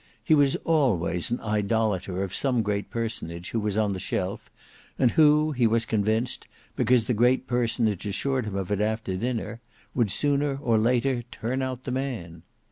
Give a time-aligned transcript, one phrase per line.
[0.23, 4.49] He was always an idolater of some great personage who was on the shelf,
[4.97, 9.61] and who he was convinced, because the great personage assured him of it after dinner,
[9.93, 12.41] would sooner or later turn out the man.